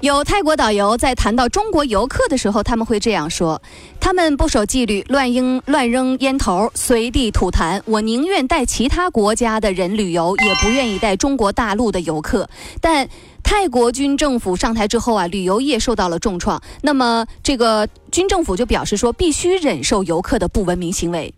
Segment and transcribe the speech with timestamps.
[0.00, 3.60] 有泰国导游在谈到中国游客的时候，他们会这样说：
[4.00, 7.82] 他们不守纪律，乱扔乱扔烟头，随地吐痰。
[7.84, 12.48] 我宁愿带其他国家的人旅游，也不愿意带中国大陆的游客。
[12.80, 13.06] 但
[13.42, 16.62] 泰国军政府上台之后啊，旅游业受到了重创。
[16.80, 21.34] 那么这个军政府就表示说，必须忍受游客的不文明行为。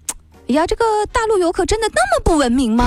[0.48, 2.86] 哎呀，这个大陆游客真的那么不文明吗？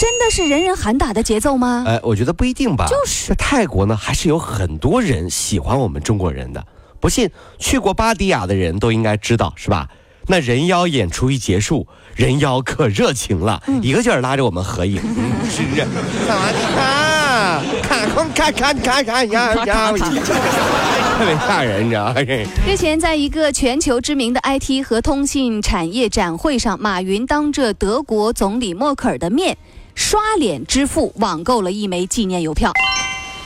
[0.00, 1.84] 真的是人人喊打的节奏吗？
[1.86, 2.86] 哎，我觉得不一定吧。
[2.88, 6.66] 就是在泰国呢，还是有很多人喜欢我们中国人的。
[6.98, 9.88] 不信，去过巴迪亚的人都应该知道，是吧？
[10.26, 14.96] 那人妖演出一结束，人妖可热情了，一个劲儿拉着我们合影，
[15.48, 15.86] 是不是？
[16.26, 16.50] 萨瓦
[17.36, 19.92] 迪卡，看看看看看呀呀，
[21.18, 22.14] 特别吓人，你知道吗？
[22.66, 29.58] 日前，在一个全球知名的 IT 和通信产业展会上，马云当着德国总理默克尔的面，
[29.94, 32.72] 刷脸支付网购了一枚纪念邮票。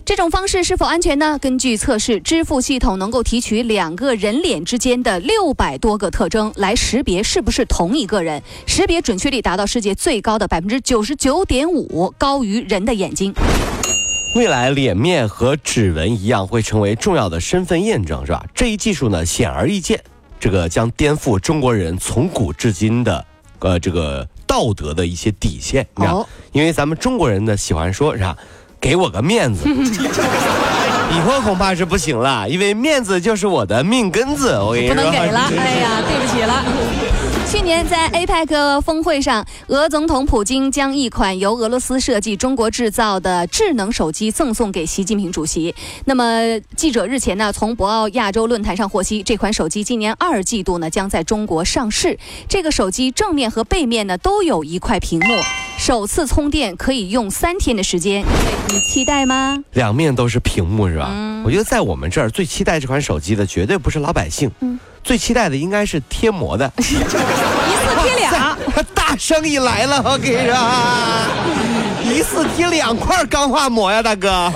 [0.05, 1.39] 这种方式是否安全呢？
[1.41, 13.33] 根据测试，支付系统能够提取两个人脸之间的六百多个特征，来识别是不是同一个人，识别准确率达到世界最高的百分之九十九点五，高于人的眼睛。
[14.35, 18.45] 未来脸面和指纹一样会成为重要的身份验证，是吧？
[18.55, 20.01] 这一技术呢，显而易见，
[20.39, 23.25] 这个将颠覆中国人从古至今的，
[23.59, 26.19] 呃，这个道德的一些底线，你知道？
[26.19, 28.37] 哦因为咱们中国人呢喜欢说啥，
[28.81, 29.69] 给我个面子。
[31.13, 34.57] 以后恐怕是不行了，因为面子就是我的命根子。
[34.59, 36.65] 我跟你说，不能给了，哎呀，对不起了。
[37.51, 45.75] 去年在 APEC 峰会上，俄总统普京将一款由俄罗斯设计、中国制造的智能手机赠送给习近平主席。
[46.05, 52.17] 那么，记者日前呢从博鳌亚洲论坛上获悉，这款手机今年二季度呢将在中国上市。
[52.49, 55.35] 这个手机正面和背面呢都有一块屏幕，
[55.77, 58.25] 首次充电可以用三天的时间。
[58.69, 59.59] 你期待吗？
[59.73, 61.09] 两面都是屏幕是吧？
[61.11, 66.71] 嗯我觉得在我们这儿最期待这款手机的绝对不是老百姓，嗯最期待的应该是贴膜的。
[66.79, 66.97] 一次
[68.03, 68.57] 贴俩。
[68.95, 70.55] 大生意来了，我跟你说，
[72.05, 74.53] 一次贴两块钢化膜呀，大哥！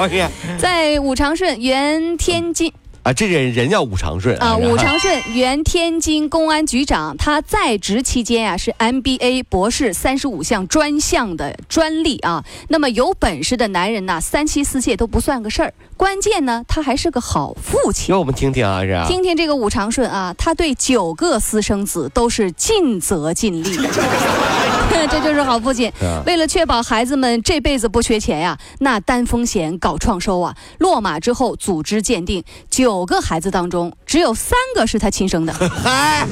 [0.59, 2.73] 在五常顺原天津。
[3.05, 12.43] 啊，这人人叫武长顺啊，武长顺原天津公安局长，他在职期间啊是 MBA 博士三十五项专项的专利啊。
[12.69, 18.07] 那么有本事的男人呐、三妻四妾都不算个事儿，关键呢他还是个好父亲。
[18.09, 19.07] 让我们听听啊，是吧？
[19.07, 23.69] 听听这个武长顺啊，他对九个私生子都是尽责尽力，
[25.11, 25.89] 这就是好父亲。
[26.01, 36.27] 啊为了确保孩子们这辈子不缺钱呀，那担风险搞创收啊，落马之后组织鉴定，九个孩子当中只有三个是他亲生的， 嗨，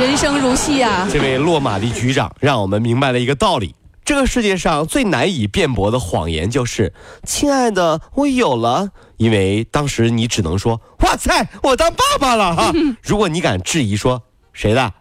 [0.00, 1.08] 人生如戏啊。
[1.10, 3.74] 这位落马的局长让我们明白了一个道理：
[4.04, 6.92] 这个世界上最难以辩驳的谎言就是
[7.24, 12.72] “亲爱的，我有了”，因为当时你只能说“哇塞，我当爸爸了”哈。
[13.02, 14.92] 如果你敢质疑说谁的，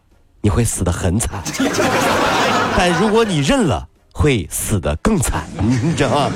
[0.42, 1.44] 你会死得很惨。
[2.78, 5.44] 但如果你认了，会死得更惨，
[5.84, 6.32] 你知道吗？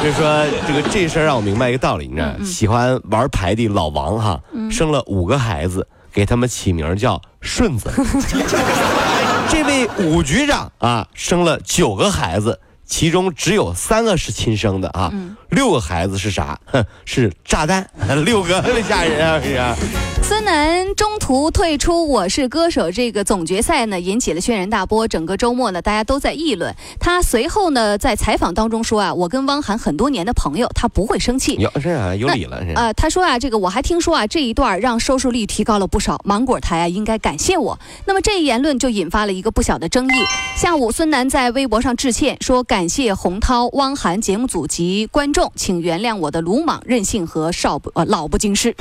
[0.00, 2.44] 所以说，这个这事儿让我明白一个道理，你知道吗？
[2.44, 4.40] 喜欢玩牌的老王哈，
[4.70, 7.88] 生了五个孩子，给他们起名叫顺子。
[9.48, 15.12] 这位武局长啊，生了九个孩子，其中只有三个是亲生的啊，
[15.52, 16.58] 六个孩子是啥？
[16.64, 17.86] 哼，是炸弹，
[18.24, 19.40] 六个吓人啊！
[19.42, 19.76] 是啊，
[20.22, 25.06] 孙楠中途退出《我是歌手》这个总决赛呢，引起了轩然大波。
[25.06, 26.74] 整个周末呢，大家都在议论。
[26.98, 31.56] 他随后呢，在采访当中说啊，我跟汪涵很多年的朋友，他不会生气。
[31.56, 32.72] 有是啊，有理了是。
[32.72, 37.78] 呃，他说啊，这个我还听说啊，这一段让收视率提高了不少，芒果台啊应该感谢我。
[38.06, 40.24] 那么这一言论就引发了一个不小的争议。
[40.56, 48.74] 下午，孙楠在微博上致歉，说感谢洪涛、汪涵节目组及观众，请原谅我的鲁莽、任性和少不呃老不经事。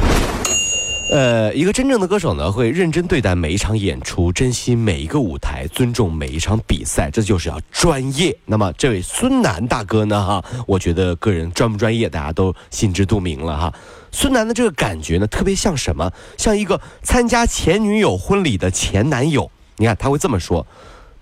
[1.13, 8.33] 呃，一个真正的歌手呢，会认真对待每一场演出，珍惜每一个舞台，尊重每一场比赛，这就是要专业。
[8.45, 13.73] 那么这位孙楠大哥呢，哈，我觉得个人专不专业，大家都心知肚明了哈。
[14.13, 16.09] 孙楠的这个感觉呢，特别像什么？
[16.37, 19.51] 像一个参加前女友婚礼的前男友。
[19.75, 20.65] 你看他会这么说：“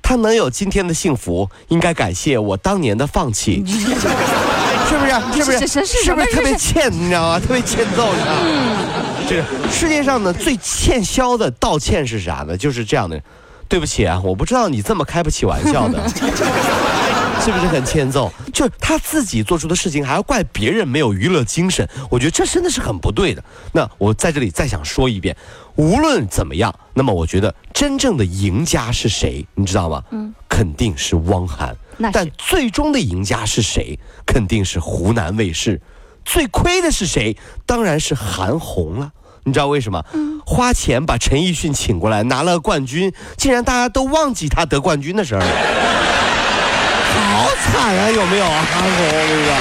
[0.04, 3.64] 他能有今天的幸福，应该感谢我当年的放弃。”
[4.90, 5.12] 是不是？
[5.38, 5.68] 是不是？
[5.86, 6.92] 是不是是特别欠？
[6.92, 7.40] 你知道吗？
[7.46, 8.42] 特别欠揍，你知道吗？
[9.30, 12.58] 这个世界上呢最欠削的道歉是啥呢？
[12.58, 13.22] 就是这样的，
[13.68, 16.00] 对不起啊，我不知道你这么开不起玩笑的，
[17.40, 18.32] 是不是很欠揍？
[18.54, 23.44] 就是他自己做出的事情，还要怪别人没有娱乐精神，我觉得这真的是很不对的。
[23.74, 25.36] 那我在这里再想说一遍，
[25.76, 30.04] 无论怎么样，那么我觉得真正的赢家是谁，你知道吗？
[30.12, 31.76] 嗯，肯定是汪涵。
[32.14, 34.00] 但最终的赢家是谁？
[34.26, 35.82] 肯定是湖南卫视。
[36.24, 37.36] 最亏的是谁？
[37.66, 39.12] 当然是韩红了。
[39.44, 40.04] 你知道为什么？
[40.46, 45.48] 花钱把陈奕迅请过来，拿了冠军，竟然大家都忘记他得冠军的事儿了，
[47.80, 48.14] 看看！
[48.14, 48.66] 有没有啊？
[48.72, 49.56] 韩红，我跟你讲。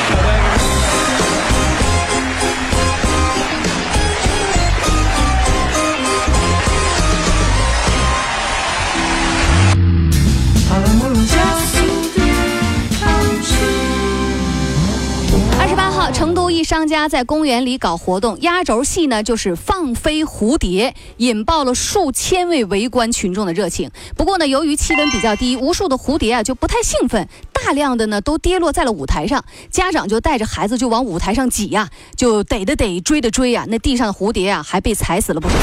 [15.61, 23.91] 二十八号，成都一商家在公园里搞活动，压轴戏呢就是放飞蝴蝶，引爆了数千位围观群众的热情。
[24.17, 27.29] 不过呢，由于气温比较低，无数的蝴蝶啊就不太兴奋，
[27.64, 35.55] 大量的呢都跌落在了舞台上，家长就带着孩子就往舞台上挤呀、就逮的逮，追的追呀、那地上的蝴蝶啊还被踩死了不少。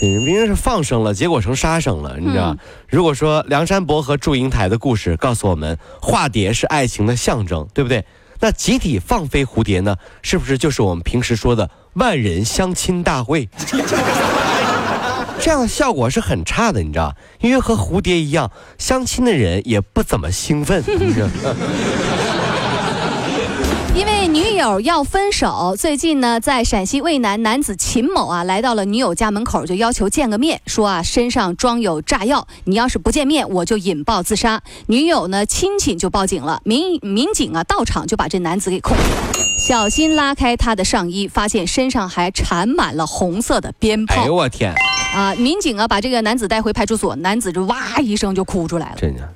[0.00, 2.56] 这明明是放生了，结果成杀生了，你知道？
[2.88, 8.04] 如果说梁山伯和祝英台的故事告诉我们，化蝶是爱情的象征，对不对？
[8.40, 13.48] 那集体放飞蝴蝶呢，是不是就是我们平时说的万人相亲大会？
[15.48, 17.16] 这样的效果是很差的，你知道？
[17.40, 20.84] 因为和蝴蝶一样，相亲的人也不怎么兴奋，
[23.98, 34.62] 因为女友要分手，最近呢，在陕西渭南，男子秦某啊来到了女友家门口，就要求见个面，说啊身上装有炸药，你要是不见面，我就引爆自杀。
[34.86, 39.32] 女友呢亲戚就报警了，民民警啊到场就把这男子给控制了。
[39.66, 44.72] 小心拉开他的上衣，发现身上还缠满了红色的鞭炮哎呦我天！
[45.12, 45.34] 啊！
[45.34, 48.96] 民警啊把这个男子带回派出所，男子就哇一声就哭出来了。
[48.96, 49.28] 真的，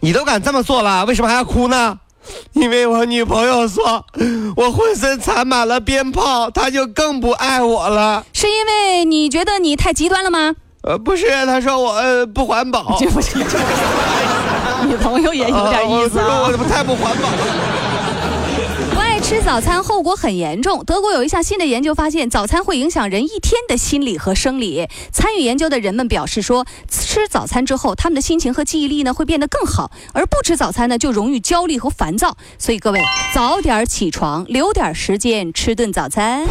[0.00, 1.96] 你都敢这么做了，为什么还要哭呢？
[2.52, 4.04] 因为我女朋友说
[4.56, 8.24] 我浑身缠满了鞭炮，她就更不爱我了。
[8.32, 10.54] 是因为你觉得你太极端了吗？
[10.82, 13.38] 呃，不是，她说我呃不环保，这不是，
[14.88, 17.69] 女朋友也有点意思我说我太不环保了。
[19.30, 20.84] 吃早餐后果很严重。
[20.84, 24.88] 德国有一项新的研究发现，早餐会影响人一天的心理和生理。
[25.12, 32.36] 参与研究的人们表示说，吃早餐之后，他们的心情和记忆力呢会变得更好，而不吃早餐呢就容易焦虑和烦躁。
[32.58, 33.00] 所以各位
[33.32, 36.44] 早点起床，留点时间吃顿早餐。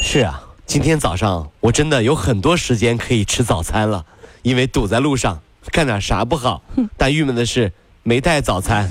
[0.00, 4.06] 是啊，今天早上我真的有很多时间可以吃早餐了，
[4.42, 5.40] 因为堵在路上，
[5.72, 6.62] 干点啥不好？
[6.96, 7.72] 但郁闷的是
[8.04, 8.88] 没带早餐。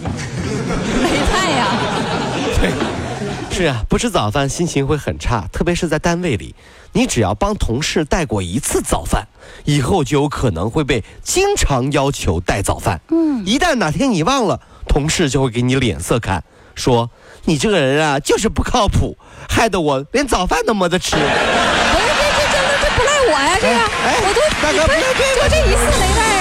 [3.53, 6.55] 是啊，不吃早饭心情会很差，特别是在单位里，
[6.94, 9.27] 你只要帮同事带过一次早饭，
[9.63, 13.00] 以后就有可能会被经常要求带早饭。
[13.09, 17.11] 嗯，一旦哪天你忘了，同事就会给你脸色看，说
[17.45, 19.15] 你这个人啊就是不靠谱，
[19.47, 21.11] 害得我连早饭都没得吃。
[21.11, 26.32] 不是这这这这不赖我呀，这个、哎我都大哥别别就这一次没带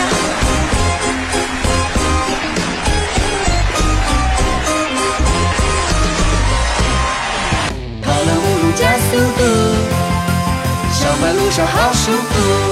[11.32, 12.71] 路上好舒服。